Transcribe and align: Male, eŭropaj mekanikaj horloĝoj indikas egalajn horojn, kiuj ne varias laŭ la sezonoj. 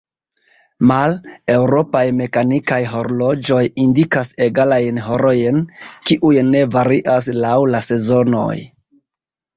Male, 0.91 1.33
eŭropaj 1.55 2.01
mekanikaj 2.21 2.79
horloĝoj 2.95 3.61
indikas 3.85 4.33
egalajn 4.47 4.99
horojn, 5.09 5.63
kiuj 6.11 6.35
ne 6.49 6.65
varias 6.77 7.33
laŭ 7.45 7.57
la 7.75 7.87
sezonoj. 7.91 8.61